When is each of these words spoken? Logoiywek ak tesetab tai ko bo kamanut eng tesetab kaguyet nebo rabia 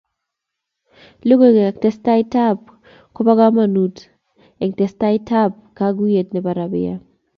Logoiywek 1.27 1.67
ak 1.71 1.77
tesetab 1.83 2.05
tai 2.05 2.21
ko 3.13 3.19
bo 3.25 3.33
kamanut 3.39 3.95
eng 4.61 4.71
tesetab 4.77 5.51
kaguyet 5.77 6.27
nebo 6.31 6.49
rabia 6.59 6.93